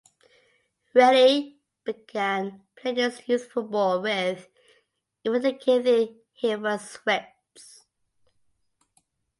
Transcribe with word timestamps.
Rennie 0.95 1.59
began 1.83 2.63
playing 2.75 2.95
his 2.97 3.21
youth 3.29 3.51
football 3.51 4.01
with 4.01 4.47
Inverkeithing 5.23 6.17
Hillfield 6.41 6.79
Swifts. 6.79 7.85